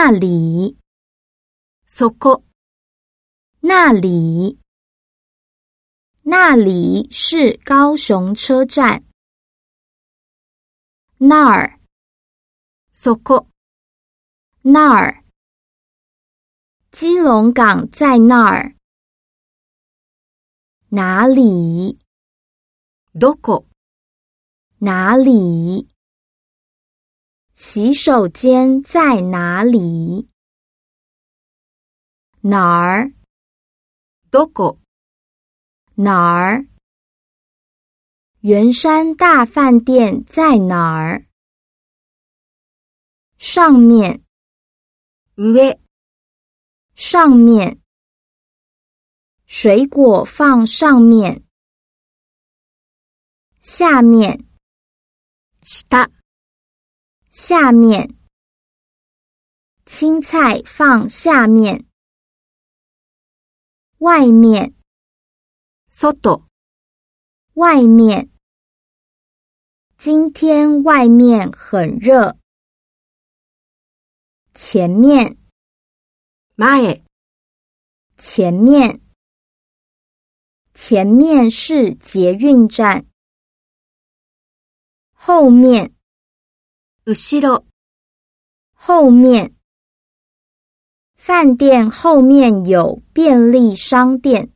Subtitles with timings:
[0.00, 0.78] 那里，
[1.86, 2.44] そこ、
[3.60, 4.58] 那里，
[6.22, 9.04] 那里是高雄车站。
[11.18, 11.78] 那儿，
[12.92, 13.48] そこ、
[14.62, 15.22] 那儿，
[16.90, 18.74] 基隆港在那儿。
[20.88, 21.98] 哪里？
[23.12, 23.66] どこ、
[24.78, 25.88] 哪里？
[27.53, 30.29] 洗手间在哪里？
[32.41, 33.13] 哪儿？
[34.31, 34.79] どこ、
[35.95, 36.65] 哪儿？
[38.39, 41.27] 圆山大饭店在哪儿？
[43.37, 44.23] 上面，
[45.35, 45.79] 上、
[46.95, 47.81] 上面。
[49.45, 51.43] 水果放上面，
[53.59, 54.47] 下面，
[55.61, 56.09] 下、
[57.31, 58.13] 下面。
[59.85, 61.85] 青菜放下面，
[63.99, 64.73] 外面，
[65.87, 66.45] 外、
[67.53, 68.29] 外面。
[69.97, 72.37] 今天外面很热。
[74.53, 75.37] 前面，
[76.55, 77.01] 前、
[78.17, 78.99] 前面，
[80.73, 83.05] 前面是捷运站。
[85.13, 85.93] 后面，
[87.03, 87.65] 後ろ、
[88.73, 89.55] 后面，
[91.15, 94.51] 饭店后面有便利商店。